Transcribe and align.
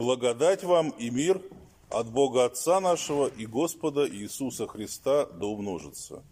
Благодать 0.00 0.64
вам 0.64 0.88
и 0.98 1.10
мир 1.10 1.42
от 1.90 2.10
Бога 2.10 2.46
Отца 2.46 2.80
нашего 2.80 3.26
и 3.26 3.44
Господа 3.44 4.08
Иисуса 4.08 4.66
Христа 4.66 5.26
да 5.26 5.44
умножится. 5.44 6.24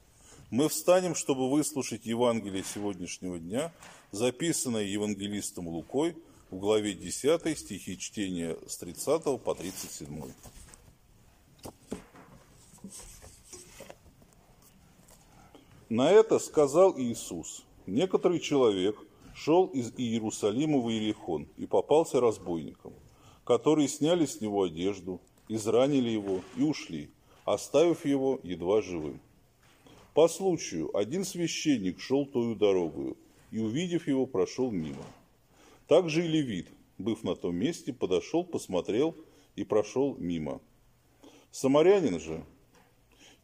Мы 0.50 0.70
встанем, 0.70 1.14
чтобы 1.14 1.50
выслушать 1.50 2.06
Евангелие 2.06 2.64
сегодняшнего 2.64 3.38
дня, 3.38 3.70
записанное 4.10 4.84
евангелистом 4.84 5.68
Лукой 5.68 6.16
в 6.50 6.58
главе 6.58 6.94
10 6.94 7.58
стихи 7.58 7.98
чтения 7.98 8.56
с 8.66 8.78
30 8.78 9.38
по 9.42 9.54
37. 9.54 10.32
На 15.90 16.10
это 16.10 16.38
сказал 16.38 16.98
Иисус, 16.98 17.66
некоторый 17.86 18.40
человек 18.40 18.96
шел 19.34 19.66
из 19.66 19.92
Иерусалима 19.98 20.78
в 20.78 20.88
Иерихон 20.88 21.48
и 21.58 21.66
попался 21.66 22.18
разбойникам, 22.18 22.94
которые 23.48 23.88
сняли 23.88 24.26
с 24.26 24.42
него 24.42 24.64
одежду, 24.64 25.22
изранили 25.48 26.10
его 26.10 26.42
и 26.54 26.62
ушли, 26.62 27.08
оставив 27.46 28.04
его 28.04 28.38
едва 28.42 28.82
живым. 28.82 29.20
По 30.12 30.28
случаю 30.28 30.94
один 30.94 31.24
священник 31.24 31.98
шел 31.98 32.26
тою 32.26 32.54
дорогою 32.54 33.16
и, 33.50 33.58
увидев 33.58 34.06
его, 34.06 34.26
прошел 34.26 34.70
мимо. 34.70 35.02
Также 35.86 36.26
и 36.26 36.28
левит, 36.28 36.68
быв 36.98 37.24
на 37.24 37.34
том 37.36 37.56
месте, 37.56 37.94
подошел, 37.94 38.44
посмотрел 38.44 39.16
и 39.56 39.64
прошел 39.64 40.14
мимо. 40.18 40.60
Самарянин 41.50 42.20
же, 42.20 42.44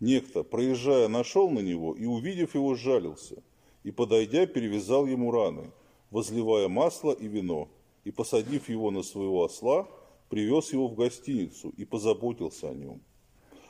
Некто, 0.01 0.43
проезжая, 0.43 1.09
нашел 1.09 1.48
на 1.48 1.61
него 1.61 1.95
и, 1.95 2.05
увидев 2.05 2.55
его, 2.55 2.75
жалился, 2.75 3.43
и, 3.84 3.91
подойдя, 3.91 4.45
перевязал 4.45 5.07
ему 5.07 5.31
раны, 5.31 5.71
возливая 6.11 6.69
масло 6.69 7.12
и 7.12 7.27
вино, 7.27 7.71
и, 8.05 8.11
посадив 8.11 8.69
его 8.69 8.91
на 8.91 9.03
своего 9.03 9.45
осла, 9.45 9.89
привез 10.29 10.73
его 10.73 10.89
в 10.89 10.95
гостиницу 10.95 11.71
и 11.71 11.85
позаботился 11.85 12.70
о 12.70 12.75
нем. 12.75 13.03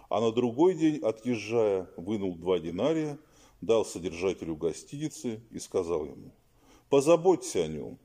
А 0.08 0.20
на 0.20 0.32
другой 0.32 0.74
день, 0.74 0.98
отъезжая, 0.98 1.88
вынул 1.96 2.36
два 2.36 2.58
динария, 2.58 3.18
дал 3.60 3.84
содержателю 3.84 4.56
гостиницы 4.56 5.40
и 5.50 5.58
сказал 5.58 6.04
ему, 6.04 6.32
«Позаботься 6.90 7.64
о 7.64 7.68
нем, 7.68 7.98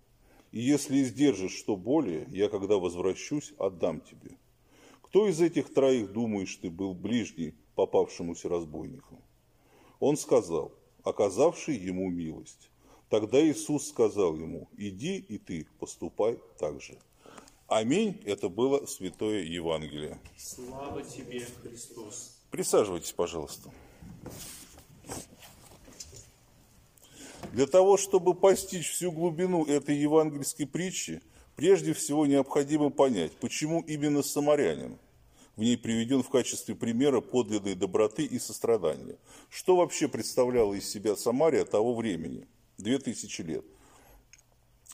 и 0.51 0.61
если 0.61 1.01
издержишь 1.01 1.55
что 1.55 1.75
более, 1.75 2.25
я, 2.31 2.49
когда 2.49 2.77
возвращусь, 2.77 3.53
отдам 3.57 4.01
тебе». 4.01 4.37
Кто 5.09 5.27
из 5.27 5.41
этих 5.41 5.73
троих, 5.73 6.11
думаешь 6.11 6.55
ты, 6.57 6.69
был 6.69 6.93
ближний 6.93 7.55
попавшемуся 7.73 8.47
разбойнику. 8.47 9.19
Он 9.99 10.15
сказал, 10.17 10.71
оказавший 11.03 11.75
ему 11.75 12.11
милость. 12.11 12.69
Тогда 13.09 13.43
Иисус 13.43 13.87
сказал 13.89 14.35
ему, 14.35 14.69
иди 14.77 15.17
и 15.17 15.37
ты 15.37 15.65
поступай 15.79 16.39
так 16.59 16.81
же. 16.81 16.97
Аминь. 17.67 18.21
Это 18.25 18.49
было 18.49 18.85
Святое 18.85 19.43
Евангелие. 19.43 20.19
Слава 20.37 21.03
тебе, 21.03 21.45
Христос. 21.61 22.39
Присаживайтесь, 22.51 23.11
пожалуйста. 23.11 23.71
Для 27.53 27.65
того, 27.65 27.97
чтобы 27.97 28.35
постичь 28.35 28.89
всю 28.89 29.11
глубину 29.11 29.65
этой 29.65 29.95
евангельской 29.95 30.67
притчи, 30.67 31.21
прежде 31.55 31.93
всего 31.93 32.25
необходимо 32.27 32.89
понять, 32.91 33.31
почему 33.33 33.81
именно 33.81 34.23
самарянин– 34.23 34.97
в 35.59 35.61
ней 35.61 35.75
приведен 35.75 36.23
в 36.23 36.29
качестве 36.29 36.73
примера 36.73 37.19
подлинной 37.19 37.75
доброты 37.75 38.23
и 38.23 38.39
сострадания. 38.39 39.17
Что 39.49 39.75
вообще 39.75 40.07
представляла 40.07 40.73
из 40.73 40.89
себя 40.89 41.17
Самария 41.17 41.65
того 41.65 41.95
времени, 41.95 42.47
2000 42.79 43.41
лет? 43.43 43.65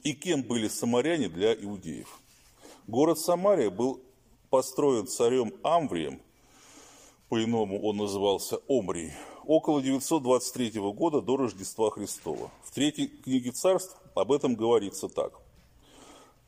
И 0.03 0.13
кем 0.13 0.43
были 0.43 0.67
самаряне 0.67 1.29
для 1.29 1.53
иудеев? 1.53 2.19
Город 2.87 3.17
Самария 3.17 3.71
был 3.71 4.01
построен 4.49 5.07
царем 5.07 5.53
Амврием, 5.63 6.21
по-иному 7.29 7.81
он 7.81 7.97
назывался 7.97 8.57
Омрий, 8.67 9.11
около 9.45 9.81
923 9.81 10.79
года 10.91 11.21
до 11.21 11.37
Рождества 11.37 11.89
Христова. 11.89 12.51
В 12.63 12.71
третьей 12.71 13.07
книге 13.07 13.51
царств 13.51 13.97
об 14.13 14.31
этом 14.31 14.55
говорится 14.55 15.09
так. 15.09 15.33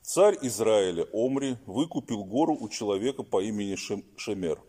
Царь 0.03 0.37
Израиля 0.43 1.05
Омри 1.11 1.57
выкупил 1.65 2.23
гору 2.23 2.55
у 2.59 2.69
человека 2.69 3.23
по 3.23 3.41
имени 3.41 3.75
Шемер 3.75 4.61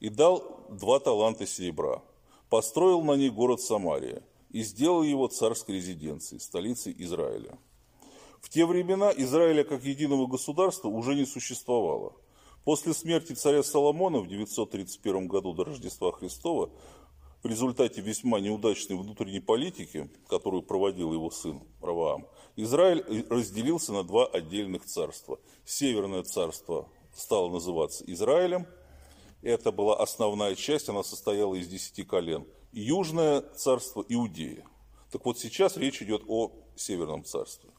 и 0.00 0.08
дал 0.08 0.64
два 0.70 1.00
таланта 1.00 1.46
серебра. 1.46 2.00
Построил 2.48 3.02
на 3.02 3.12
ней 3.12 3.30
город 3.30 3.60
Самария 3.60 4.22
и 4.50 4.62
сделал 4.62 5.02
его 5.02 5.28
царской 5.28 5.76
резиденцией, 5.76 6.40
столицей 6.40 6.94
Израиля. 6.98 7.58
В 8.40 8.48
те 8.48 8.66
времена 8.66 9.12
Израиля 9.16 9.64
как 9.64 9.84
единого 9.84 10.26
государства 10.26 10.88
уже 10.88 11.14
не 11.14 11.26
существовало. 11.26 12.14
После 12.64 12.94
смерти 12.94 13.32
царя 13.32 13.62
Соломона 13.62 14.20
в 14.20 14.28
931 14.28 15.26
году 15.26 15.54
до 15.54 15.64
Рождества 15.64 16.12
Христова 16.12 16.70
в 17.42 17.46
результате 17.46 18.00
весьма 18.00 18.40
неудачной 18.40 18.96
внутренней 18.96 19.40
политики, 19.40 20.10
которую 20.28 20.62
проводил 20.62 21.12
его 21.12 21.30
сын 21.30 21.60
Раваам, 21.80 22.26
Израиль 22.56 23.04
разделился 23.30 23.92
на 23.92 24.02
два 24.02 24.26
отдельных 24.26 24.84
царства. 24.84 25.38
Северное 25.64 26.22
царство 26.24 26.88
стало 27.14 27.48
называться 27.50 28.04
Израилем, 28.06 28.66
это 29.42 29.70
была 29.70 29.96
основная 29.96 30.54
часть, 30.56 30.88
она 30.88 31.04
состояла 31.04 31.54
из 31.54 31.68
десяти 31.68 32.02
колен. 32.02 32.44
Южное 32.72 33.40
царство 33.40 34.04
Иудея. 34.08 34.64
Так 35.10 35.24
вот 35.24 35.38
сейчас 35.38 35.76
речь 35.76 36.02
идет 36.02 36.22
о 36.26 36.52
Северном 36.76 37.24
царстве. 37.24 37.70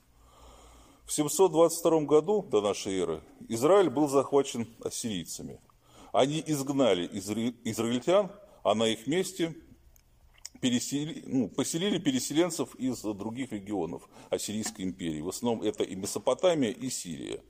В 1.06 1.12
722 1.12 2.02
году 2.02 2.44
до 2.44 2.62
нашей 2.62 3.00
эры 3.00 3.24
Израиль 3.48 3.90
был 3.90 4.08
захвачен 4.08 4.68
ассирийцами. 4.84 5.60
Они 6.12 6.44
изгнали 6.46 7.08
израильтян 7.64 8.32
а 8.64 8.76
на 8.76 8.84
их 8.84 9.08
месте 9.08 9.56
пересели, 10.62 11.24
ну, 11.26 11.48
поселили 11.48 11.98
переселенцев 11.98 12.76
из 12.76 13.02
других 13.02 13.52
регионов 13.52 14.10
Ассирийской 14.30 14.84
империи. 14.84 15.22
В 15.22 15.30
основном 15.30 15.64
это 15.64 15.84
и 15.84 15.96
Месопотамия, 15.96 16.72
и 16.72 16.90
Сирия. 16.90 17.42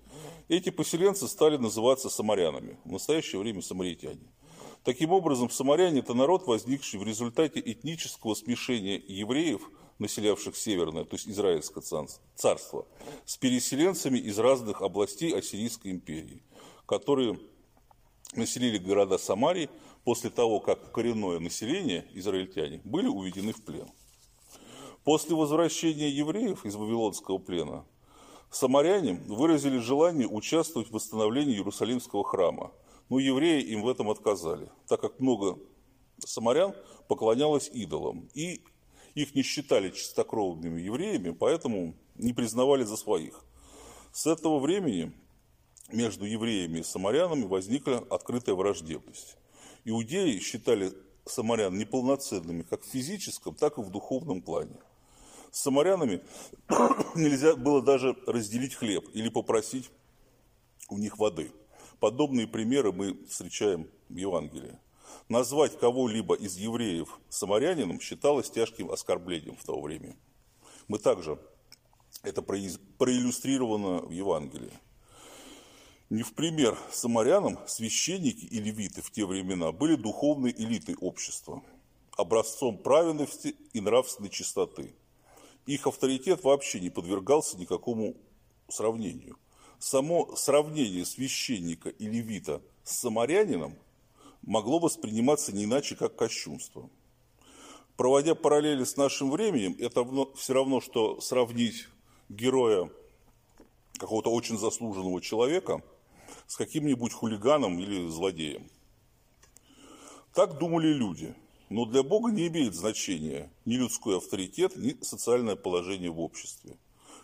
Эти 0.47 0.69
поселенцы 0.69 1.27
стали 1.27 1.57
называться 1.57 2.09
самарянами, 2.09 2.77
в 2.85 2.91
настоящее 2.91 3.41
время 3.41 3.61
самаритяне. 3.61 4.31
Таким 4.83 5.11
образом, 5.11 5.49
самаряне– 5.49 5.99
это 6.01 6.13
народ, 6.13 6.47
возникший 6.47 6.99
в 6.99 7.03
результате 7.03 7.59
этнического 7.59 8.33
смешения 8.33 8.97
евреев, 8.97 9.69
населявших 9.99 10.55
Северное, 10.55 11.03
то 11.03 11.15
есть 11.15 11.27
Израильское 11.27 11.83
царство, 12.35 12.87
с 13.25 13.37
переселенцами 13.37 14.17
из 14.17 14.39
разных 14.39 14.81
областей 14.81 15.37
Ассирийской 15.37 15.91
империи, 15.91 16.41
которые 16.85 17.37
населили 18.33 18.77
города 18.77 19.17
Самарии 19.17 19.69
после 20.05 20.29
того, 20.29 20.61
как 20.61 20.93
коренное 20.93 21.39
население, 21.39 22.07
израильтяне, 22.13 22.79
были 22.85 23.07
уведены 23.07 23.51
в 23.51 23.61
плен. 23.63 23.89
После 25.03 25.35
возвращения 25.35 26.09
евреев 26.09 26.65
из 26.65 26.75
Вавилонского 26.75 27.37
плена 27.37 27.85
самаряне 28.51 29.15
выразили 29.27 29.77
желание 29.77 30.27
участвовать 30.27 30.89
в 30.89 30.93
восстановлении 30.93 31.55
Иерусалимского 31.55 32.23
храма, 32.23 32.71
но 33.09 33.19
евреи 33.19 33.61
им 33.61 33.81
в 33.81 33.89
этом 33.89 34.09
отказали, 34.09 34.69
так 34.87 35.01
как 35.01 35.19
много 35.19 35.59
самарян 36.19 36.73
поклонялось 37.07 37.69
идолам, 37.73 38.29
и 38.33 38.61
их 39.15 39.35
не 39.35 39.41
считали 39.41 39.89
чистокровными 39.89 40.79
евреями, 40.81 41.31
поэтому 41.31 41.95
не 42.15 42.33
признавали 42.33 42.83
за 42.83 42.97
своих. 42.97 43.43
С 44.11 44.27
этого 44.27 44.59
времени 44.59 45.11
между 45.91 46.25
евреями 46.25 46.79
и 46.79 46.83
самарянами 46.83 47.45
возникла 47.45 48.05
открытая 48.09 48.55
враждебность. 48.55 49.37
Иудеи 49.85 50.37
считали 50.39 50.93
самарян 51.25 51.77
неполноценными 51.77 52.63
как 52.63 52.83
в 52.83 52.87
физическом, 52.87 53.55
так 53.55 53.77
и 53.77 53.81
в 53.81 53.89
духовном 53.89 54.41
плане. 54.41 54.75
С 55.51 55.61
самарянами 55.61 56.21
нельзя 57.15 57.55
было 57.55 57.81
даже 57.81 58.15
разделить 58.27 58.75
хлеб 58.75 59.07
или 59.13 59.29
попросить 59.29 59.89
у 60.89 60.97
них 60.97 61.17
воды. 61.17 61.51
Подобные 61.99 62.47
примеры 62.47 62.93
мы 62.93 63.25
встречаем 63.25 63.89
в 64.07 64.15
Евангелии. 64.15 64.79
Назвать 65.27 65.77
кого-либо 65.77 66.33
из 66.35 66.55
евреев 66.55 67.19
самарянином 67.29 67.99
считалось 67.99 68.49
тяжким 68.49 68.89
оскорблением 68.89 69.55
в 69.55 69.63
то 69.65 69.79
время. 69.79 70.15
Мы 70.87 70.97
также, 70.97 71.37
это 72.23 72.41
проиллюстрировано 72.41 74.01
в 74.01 74.11
Евангелии. 74.11 74.71
Не 76.09 76.23
в 76.23 76.33
пример 76.33 76.77
самарянам 76.91 77.59
священники 77.67 78.45
и 78.45 78.59
левиты 78.59 79.01
в 79.01 79.11
те 79.11 79.25
времена 79.25 79.71
были 79.71 79.95
духовной 79.95 80.51
элитой 80.51 80.95
общества, 80.95 81.61
образцом 82.17 82.77
праведности 82.77 83.55
и 83.73 83.81
нравственной 83.81 84.29
чистоты. 84.29 84.95
Их 85.65 85.85
авторитет 85.85 86.43
вообще 86.43 86.79
не 86.79 86.89
подвергался 86.89 87.57
никакому 87.59 88.15
сравнению. 88.69 89.37
Само 89.79 90.35
сравнение 90.35 91.05
священника 91.05 91.89
и 91.89 92.07
левита 92.07 92.61
с 92.83 92.97
самарянином 92.97 93.75
могло 94.41 94.79
восприниматься 94.79 95.51
не 95.51 95.63
иначе, 95.63 95.95
как 95.95 96.15
кощунство. 96.15 96.89
Проводя 97.97 98.35
параллели 98.35 98.83
с 98.83 98.97
нашим 98.97 99.31
временем, 99.31 99.75
это 99.79 100.05
все 100.35 100.53
равно, 100.53 100.81
что 100.81 101.19
сравнить 101.21 101.87
героя 102.29 102.89
какого-то 103.97 104.31
очень 104.31 104.57
заслуженного 104.57 105.21
человека– 105.21 105.81
с 106.47 106.55
каким-нибудь 106.55 107.13
хулиганом 107.13 107.79
или 107.79 108.07
злодеем. 108.09 108.69
Так 110.33 110.57
думали 110.57 110.87
люди, 110.87 111.35
но 111.69 111.85
для 111.85 112.03
Бога 112.03 112.31
не 112.31 112.47
имеет 112.47 112.75
значения 112.75 113.51
ни 113.65 113.75
людской 113.75 114.17
авторитет, 114.17 114.75
ни 114.75 114.97
социальное 115.03 115.55
положение 115.55 116.11
в 116.11 116.19
обществе. 116.19 116.77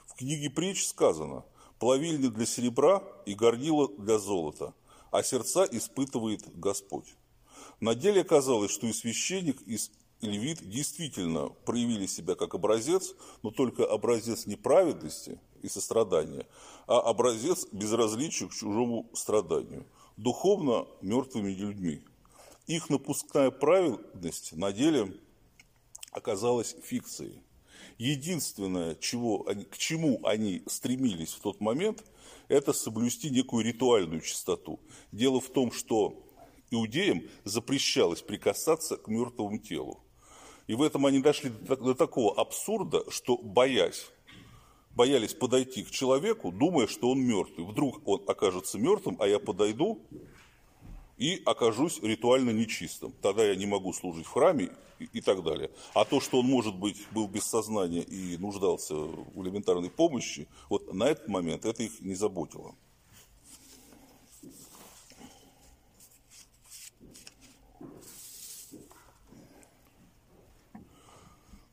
В 0.05 0.15
книге 0.15 0.49
притч 0.49 0.85
сказано 0.85 1.43
«Плавильня 1.79 2.29
для 2.29 2.45
серебра 2.45 3.03
и 3.25 3.33
горнила 3.33 3.89
для 3.97 4.17
золота, 4.19 4.73
а 5.11 5.23
сердца 5.23 5.67
испытывает 5.69 6.57
Господь». 6.57 7.15
На 7.79 7.95
деле 7.95 8.21
оказалось, 8.21 8.71
что 8.71 8.87
и 8.87 8.93
священник, 8.93 9.61
и 9.67 9.77
левит 10.21 10.67
действительно 10.67 11.49
проявили 11.49 12.05
себя 12.05 12.35
как 12.35 12.53
образец, 12.53 13.13
но 13.43 13.51
только 13.51 13.85
образец 13.85 14.45
неправедности 14.45 15.39
и 15.61 15.67
сострадания, 15.67 16.47
а 16.87 16.99
образец 16.99 17.67
безразличия 17.71 18.47
к 18.47 18.53
чужому 18.53 19.09
страданию, 19.13 19.85
духовно 20.17 20.87
мертвыми 21.01 21.51
людьми. 21.51 22.01
Их 22.67 22.89
напускная 22.89 23.51
праведность 23.51 24.53
на 24.53 24.71
деле 24.71 25.13
оказалась 26.11 26.75
фикцией. 26.83 27.41
Единственное, 27.97 28.95
чего 28.95 29.43
к 29.43 29.77
чему 29.77 30.19
они 30.25 30.63
стремились 30.67 31.33
в 31.33 31.39
тот 31.39 31.61
момент, 31.61 32.03
это 32.47 32.73
соблюсти 32.73 33.29
некую 33.29 33.63
ритуальную 33.63 34.21
чистоту. 34.21 34.79
Дело 35.11 35.39
в 35.39 35.49
том, 35.49 35.71
что 35.71 36.25
иудеям 36.71 37.23
запрещалось 37.43 38.21
прикасаться 38.21 38.97
к 38.97 39.07
мертвому 39.07 39.57
телу. 39.59 40.03
И 40.67 40.73
в 40.73 40.81
этом 40.81 41.05
они 41.05 41.19
дошли 41.19 41.49
до 41.49 41.93
такого 41.93 42.35
абсурда, 42.35 43.09
что 43.11 43.37
боясь, 43.37 44.07
боялись 44.91 45.33
подойти 45.33 45.83
к 45.83 45.91
человеку, 45.91 46.51
думая, 46.51 46.87
что 46.87 47.11
он 47.11 47.21
мертвый. 47.21 47.65
Вдруг 47.65 48.05
он 48.07 48.23
окажется 48.27 48.79
мертвым, 48.79 49.17
а 49.19 49.27
я 49.27 49.39
подойду 49.39 50.01
и 51.17 51.41
окажусь 51.45 52.01
ритуально 52.01 52.51
нечистым. 52.51 53.13
Тогда 53.21 53.45
я 53.45 53.55
не 53.55 53.65
могу 53.65 53.93
служить 53.93 54.25
в 54.25 54.31
храме 54.31 54.69
и, 54.99 55.21
так 55.21 55.43
далее. 55.43 55.71
А 55.93 56.05
то, 56.05 56.19
что 56.19 56.39
он, 56.39 56.45
может 56.45 56.75
быть, 56.75 57.05
был 57.11 57.27
без 57.27 57.43
сознания 57.43 58.01
и 58.01 58.37
нуждался 58.37 58.95
в 58.95 59.41
элементарной 59.41 59.89
помощи, 59.89 60.47
вот 60.69 60.93
на 60.93 61.05
этот 61.05 61.27
момент 61.27 61.65
это 61.65 61.83
их 61.83 61.99
не 62.01 62.15
заботило. 62.15 62.75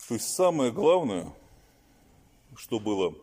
То 0.09 0.15
есть 0.15 0.35
самое 0.35 0.71
главное, 0.71 1.33
что 2.55 2.79
было 2.79 3.15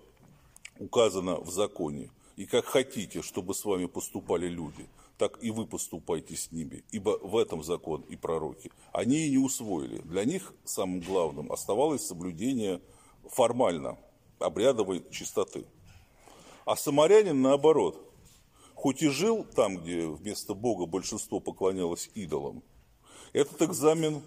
указано 0.79 1.39
в 1.39 1.51
законе, 1.51 2.09
и 2.35 2.45
как 2.45 2.65
хотите, 2.65 3.21
чтобы 3.21 3.53
с 3.53 3.63
вами 3.63 3.85
поступали 3.85 4.47
люди, 4.47 4.87
так 5.19 5.37
и 5.43 5.51
вы 5.51 5.67
поступайте 5.67 6.35
с 6.35 6.51
ними, 6.51 6.83
ибо 6.91 7.19
в 7.21 7.37
этом 7.37 7.61
закон 7.61 8.01
и 8.01 8.15
пророки. 8.15 8.71
Они 8.91 9.27
и 9.27 9.29
не 9.29 9.37
усвоили. 9.37 9.99
Для 9.99 10.25
них 10.25 10.53
самым 10.63 11.01
главным 11.01 11.51
оставалось 11.51 12.07
соблюдение 12.07 12.81
формально 13.29 13.99
обрядовой 14.39 15.05
чистоты. 15.11 15.65
А 16.65 16.75
самарянин 16.75 17.39
наоборот, 17.41 18.01
хоть 18.73 19.03
и 19.03 19.09
жил 19.09 19.43
там, 19.43 19.77
где 19.77 20.07
вместо 20.07 20.55
Бога 20.55 20.87
большинство 20.87 21.39
поклонялось 21.39 22.09
идолам, 22.15 22.63
этот 23.33 23.61
экзамен 23.61 24.23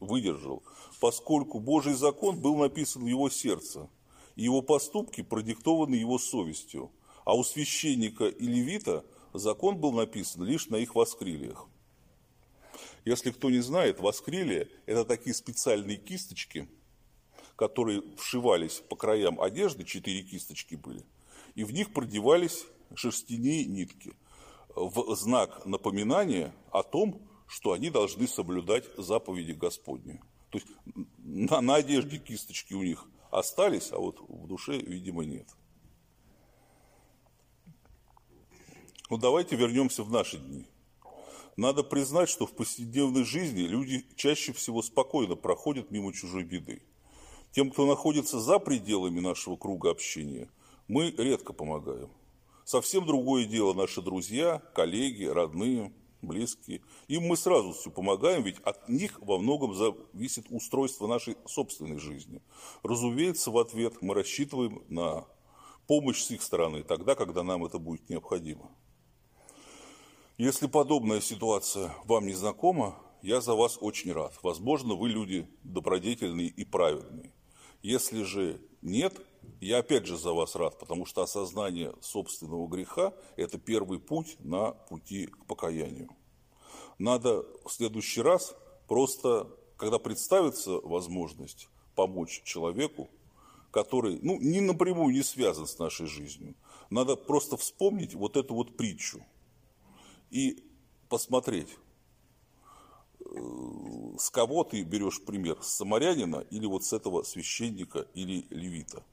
выдержал 0.00 0.62
поскольку 1.02 1.58
Божий 1.58 1.94
закон 1.94 2.38
был 2.38 2.54
написан 2.54 3.02
в 3.02 3.08
его 3.08 3.28
сердце, 3.28 3.90
и 4.36 4.44
его 4.44 4.62
поступки 4.62 5.20
продиктованы 5.20 5.96
его 5.96 6.16
совестью, 6.16 6.92
а 7.24 7.34
у 7.34 7.42
священника 7.42 8.26
и 8.26 8.46
левита 8.46 9.04
закон 9.32 9.76
был 9.78 9.92
написан 9.92 10.44
лишь 10.44 10.68
на 10.68 10.76
их 10.76 10.94
воскрилиях. 10.94 11.66
Если 13.04 13.30
кто 13.30 13.50
не 13.50 13.60
знает, 13.60 14.00
воскрилия– 14.00 14.68
это 14.86 15.04
такие 15.04 15.34
специальные 15.34 15.96
кисточки, 15.96 16.68
которые 17.56 18.02
вшивались 18.16 18.82
по 18.88 18.96
краям 18.96 19.40
одежды, 19.40 19.84
четыре 19.84 20.22
кисточки 20.22 20.76
были, 20.76 21.04
и 21.54 21.64
в 21.64 21.72
них 21.72 21.92
продевались 21.92 22.64
шерстяные 22.94 23.64
нитки 23.64 24.14
в 24.74 25.14
знак 25.16 25.66
напоминания 25.66 26.54
о 26.70 26.82
том, 26.82 27.20
что 27.46 27.72
они 27.72 27.90
должны 27.90 28.26
соблюдать 28.26 28.84
заповеди 28.96 29.52
Господни. 29.52 30.20
То 30.50 30.58
есть 30.58 30.68
на, 31.18 31.60
на 31.60 31.74
одежде 31.76 32.18
кисточки 32.18 32.72
у 32.74 32.82
них 32.82 33.04
остались, 33.30 33.92
а 33.92 33.98
вот 33.98 34.20
в 34.28 34.46
душе, 34.46 34.78
видимо, 34.78 35.24
нет. 35.24 35.46
Ну 39.12 39.18
давайте 39.18 39.56
вернемся 39.56 40.04
в 40.04 40.10
наши 40.10 40.38
дни. 40.38 40.64
Надо 41.58 41.82
признать, 41.82 42.30
что 42.30 42.46
в 42.46 42.52
повседневной 42.52 43.24
жизни 43.24 43.60
люди 43.60 44.06
чаще 44.16 44.54
всего 44.54 44.80
спокойно 44.80 45.36
проходят 45.36 45.90
мимо 45.90 46.14
чужой 46.14 46.44
беды. 46.44 46.80
Тем, 47.50 47.70
кто 47.70 47.84
находится 47.84 48.40
за 48.40 48.58
пределами 48.58 49.20
нашего 49.20 49.56
круга 49.56 49.90
общения, 49.90 50.48
мы 50.88 51.10
редко 51.10 51.52
помогаем. 51.52 52.08
Совсем 52.64 53.04
другое 53.04 53.44
дело 53.44 53.74
наши 53.74 54.00
друзья, 54.00 54.62
коллеги, 54.74 55.24
родные– 55.24 55.92
близкие. 56.22 56.80
Им 57.08 57.24
мы 57.24 57.36
сразу 57.36 57.74
все 57.74 57.90
помогаем, 57.90 58.42
ведь 58.44 58.60
от 58.60 58.88
них 58.88 59.20
во 59.20 59.36
многом 59.36 59.74
зависит 59.74 60.46
устройство 60.48 61.06
нашей 61.06 61.36
собственной 61.44 61.98
жизни. 61.98 62.40
Разумеется, 62.82 63.50
в 63.50 63.58
ответ 63.58 64.00
мы 64.00 64.14
рассчитываем 64.14 64.82
на 64.88 65.26
помощь 65.86 66.22
с 66.22 66.30
их 66.30 66.40
стороны 66.40 66.82
тогда, 66.82 67.14
когда 67.14 67.42
нам 67.42 67.66
это 67.66 67.78
будет 67.78 68.08
необходимо. 68.08 68.70
Если 70.42 70.66
подобная 70.66 71.20
ситуация 71.20 71.94
вам 72.04 72.26
не 72.26 72.32
знакома, 72.32 72.98
я 73.22 73.40
за 73.40 73.54
вас 73.54 73.78
очень 73.80 74.12
рад. 74.12 74.36
Возможно, 74.42 74.94
вы 74.94 75.08
люди 75.08 75.48
добродетельные 75.62 76.48
и 76.48 76.64
праведные. 76.64 77.32
Если 77.80 78.24
же 78.24 78.60
нет, 78.80 79.24
я 79.60 79.78
опять 79.78 80.04
же 80.04 80.18
за 80.18 80.32
вас 80.32 80.56
рад, 80.56 80.80
потому 80.80 81.06
что 81.06 81.22
осознание 81.22 81.94
собственного 82.00 82.66
греха– 82.66 83.14
это 83.36 83.56
первый 83.56 84.00
путь 84.00 84.34
на 84.40 84.72
пути 84.72 85.26
к 85.26 85.46
покаянию. 85.46 86.10
Надо 86.98 87.44
в 87.64 87.70
следующий 87.70 88.20
раз 88.20 88.56
просто, 88.88 89.48
когда 89.76 90.00
представится 90.00 90.72
возможность 90.72 91.68
помочь 91.94 92.42
человеку, 92.42 93.10
который 93.70 94.18
ну, 94.20 94.40
не 94.40 94.60
напрямую 94.60 95.14
не 95.14 95.22
связан 95.22 95.68
с 95.68 95.78
нашей 95.78 96.08
жизнью, 96.08 96.56
надо 96.90 97.14
просто 97.14 97.56
вспомнить 97.56 98.16
вот 98.16 98.36
эту 98.36 98.54
вот 98.56 98.76
притчу 98.76 99.24
и 100.32 100.64
посмотреть, 101.08 101.68
э, 103.20 103.24
с 104.18 104.30
кого 104.30 104.64
ты 104.64 104.82
берешь 104.82 105.22
пример, 105.22 105.62
с 105.62 105.68
самарянина 105.74 106.44
или 106.50 106.66
вот 106.66 106.84
с 106.84 106.92
этого 106.92 107.22
священника 107.22 108.08
или 108.14 108.46
левита. 108.50 109.04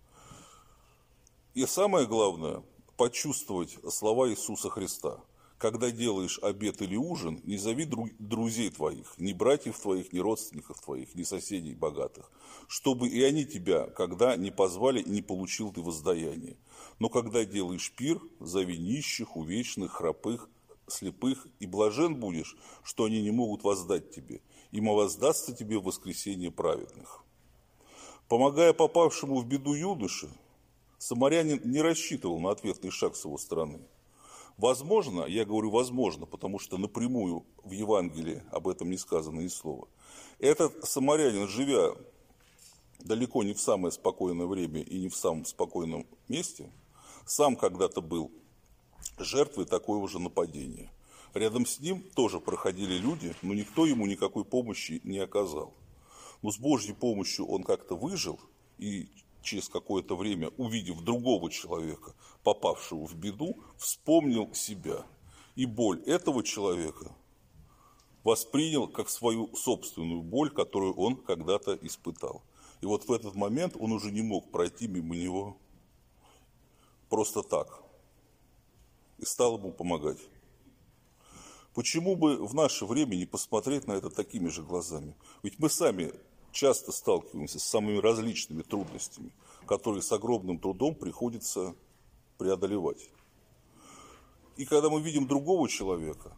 И 1.54 1.66
самое 1.66 2.08
главное, 2.08 2.64
почувствовать 2.96 3.78
слова 3.90 4.30
Иисуса 4.30 4.70
Христа. 4.70 5.20
Когда 5.58 5.92
делаешь 5.92 6.40
обед 6.42 6.82
или 6.82 6.96
ужин, 6.96 7.42
не 7.44 7.58
зови 7.58 7.86
друзей 8.18 8.70
твоих, 8.70 9.14
ни 9.18 9.34
братьев 9.34 9.78
твоих, 9.78 10.14
ни 10.14 10.20
родственников 10.20 10.80
твоих, 10.80 11.16
ни 11.16 11.24
соседей 11.24 11.76
богатых, 11.76 12.32
чтобы 12.70 13.10
и 13.10 13.22
они 13.24 13.44
тебя, 13.44 13.88
когда 13.88 14.38
не 14.38 14.52
позвали, 14.52 15.04
не 15.04 15.22
получил 15.22 15.74
ты 15.74 15.82
воздаяние. 15.82 16.56
Но 17.00 17.10
когда 17.10 17.44
делаешь 17.44 17.92
пир, 17.92 18.22
зови 18.40 18.78
нищих, 18.78 19.36
увечных, 19.36 19.92
храпых, 19.92 20.50
слепых, 20.92 21.48
и 21.60 21.66
блажен 21.66 22.16
будешь, 22.16 22.56
что 22.84 23.06
они 23.06 23.22
не 23.22 23.32
могут 23.32 23.64
воздать 23.64 24.12
тебе, 24.12 24.42
имо 24.72 24.94
воздастся 24.94 25.56
тебе 25.56 25.78
в 25.80 25.84
воскресение 25.84 26.52
праведных. 26.52 27.24
Помогая 28.28 28.74
попавшему 28.74 29.40
в 29.40 29.46
беду 29.46 29.74
юноше, 29.74 30.30
Самарянин 31.00 31.62
не 31.64 31.82
рассчитывал 31.82 32.40
на 32.40 32.52
ответный 32.52 32.92
шаг 32.92 33.16
с 33.16 33.24
его 33.24 33.38
стороны. 33.38 33.80
Возможно, 34.58 35.24
я 35.24 35.46
говорю 35.46 35.72
возможно, 35.72 36.26
потому 36.26 36.60
что 36.60 36.78
напрямую 36.78 37.46
в 37.64 37.72
Евангелии 37.72 38.44
об 38.52 38.68
этом 38.68 38.90
не 38.90 38.98
сказано 38.98 39.40
ни 39.40 39.48
слова. 39.48 39.88
Этот 40.38 40.84
самарянин, 40.84 41.48
живя 41.48 41.96
далеко 43.00 43.44
не 43.44 43.54
в 43.54 43.62
самое 43.62 43.94
спокойное 43.94 44.48
время 44.48 44.82
и 44.82 45.00
не 45.00 45.08
в 45.08 45.16
самом 45.16 45.46
спокойном 45.46 46.06
месте, 46.28 46.70
сам 47.26 47.56
когда-то 47.56 48.02
был 48.02 48.32
жертвой 49.20 49.66
такого 49.66 50.08
же 50.08 50.20
нападения. 50.20 50.92
Рядом 51.34 51.66
с 51.66 51.80
ним 51.80 52.02
тоже 52.16 52.40
проходили 52.40 52.96
люди, 52.96 53.36
но 53.42 53.54
никто 53.54 53.86
ему 53.86 54.06
никакой 54.06 54.44
помощи 54.44 55.02
не 55.04 55.20
оказал. 55.20 55.74
Но 56.42 56.52
с 56.52 56.58
Божьей 56.58 56.94
помощью 56.94 57.46
он 57.46 57.64
как-то 57.64 57.96
выжил 57.96 58.40
и 58.78 59.10
через 59.42 59.70
какое-то 59.70 60.16
время, 60.16 60.50
увидев 60.58 61.02
другого 61.02 61.52
человека, 61.52 62.14
попавшего 62.44 63.06
в 63.06 63.16
беду, 63.16 63.58
вспомнил 63.78 64.54
себя. 64.54 65.06
И 65.56 65.66
боль 65.66 66.02
этого 66.04 66.44
человека 66.44 67.12
воспринял 68.24 68.88
как 68.88 69.10
свою 69.10 69.56
собственную 69.56 70.22
боль, 70.22 70.50
которую 70.50 70.94
он 70.94 71.16
когда-то 71.16 71.78
испытал. 71.82 72.44
И 72.82 72.86
вот 72.86 73.06
в 73.06 73.12
этот 73.12 73.36
момент 73.36 73.76
он 73.78 73.92
уже 73.92 74.12
не 74.12 74.22
мог 74.22 74.52
пройти 74.52 74.88
мимо 74.88 75.16
него 75.16 75.58
просто 77.10 77.44
так. 77.44 77.82
И 79.20 79.26
стал 79.26 79.58
ему 79.58 79.72
помогать. 79.72 80.20
Почему 81.74 82.16
бы 82.16 82.46
в 82.46 82.54
наше 82.56 82.86
время 82.86 83.16
не 83.16 83.26
посмотреть 83.26 83.88
на 83.88 83.94
это 83.94 84.10
такими 84.10 84.50
же 84.50 84.64
глазами? 84.64 85.16
Ведь 85.44 85.60
мы 85.60 85.70
сами 85.70 86.14
часто 86.52 86.92
сталкиваемся 86.92 87.60
с 87.60 87.64
самыми 87.64 88.00
различными 88.00 88.64
трудностями, 88.64 89.32
которые 89.66 90.02
с 90.02 90.12
огромным 90.12 90.60
трудом 90.60 90.96
приходится 90.96 91.76
преодолевать. 92.38 93.10
И 94.58 94.66
когда 94.66 94.90
мы 94.90 95.02
видим 95.02 95.28
другого 95.28 95.70
человека, 95.70 96.36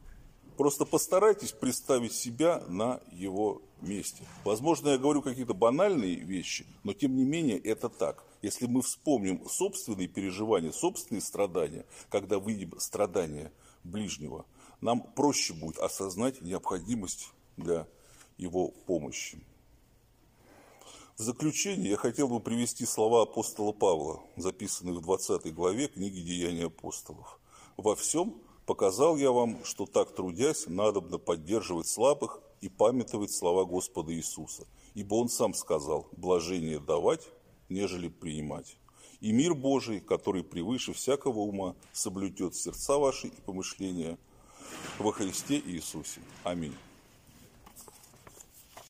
просто 0.62 0.86
постарайтесь 0.86 1.54
представить 1.54 2.14
себя 2.14 2.64
на 2.68 3.02
его 3.12 3.64
месте. 3.82 4.24
Возможно, 4.44 4.90
я 4.90 5.00
говорю 5.00 5.24
какие-то 5.24 5.56
банальные 5.56 6.18
вещи, 6.18 6.68
но 6.84 6.94
тем 6.94 7.16
не 7.16 7.24
менее 7.24 7.58
это 7.58 7.90
так. 7.90 8.24
Если 8.44 8.68
мы 8.68 8.84
вспомним 8.84 9.44
собственные 9.50 10.08
переживания, 10.08 10.72
собственные 10.72 11.24
страдания, 11.24 11.84
когда 12.12 12.38
выйдем 12.38 12.80
страдания 12.80 13.52
ближнего, 13.84 14.46
нам 14.82 15.02
проще 15.02 15.54
будет 15.54 15.80
осознать 15.80 16.44
необходимость 16.44 17.30
для 17.58 17.88
его 18.38 18.68
помощи. 18.68 19.40
В 21.18 21.24
заключение 21.24 21.90
я 21.90 21.98
хотел 21.98 22.28
бы 22.28 22.40
привести 22.40 22.86
слова 22.86 23.24
апостола 23.24 23.72
Павла, 23.72 24.22
записанные 24.36 24.94
в 24.94 25.02
20 25.02 25.52
главе 25.56 25.88
книги 25.88 26.22
«Деяния 26.22 26.66
апостолов». 26.66 27.40
«Во 27.78 27.96
всем 27.96 28.36
показал 28.72 29.18
я 29.18 29.34
вам, 29.34 29.66
что 29.66 29.86
так 29.86 30.16
трудясь, 30.16 30.66
надобно 30.66 31.18
поддерживать 31.18 31.90
слабых 31.90 32.40
и 32.62 32.70
памятовать 32.70 33.30
слова 33.30 33.66
Господа 33.66 34.14
Иисуса, 34.14 34.66
ибо 34.94 35.16
Он 35.16 35.28
сам 35.28 35.54
сказал, 35.54 36.08
блажение 36.14 36.80
давать, 36.80 37.28
нежели 37.68 38.08
принимать. 38.08 38.78
И 39.20 39.34
мир 39.34 39.56
Божий, 39.56 40.00
который 40.00 40.46
превыше 40.46 40.94
всякого 40.94 41.40
ума, 41.40 41.76
соблюдет 41.92 42.56
сердца 42.56 42.98
ваши 42.98 43.28
и 43.28 43.42
помышления 43.46 44.18
во 45.00 45.12
Христе 45.12 45.60
Иисусе. 45.60 46.22
Аминь. 46.46 46.74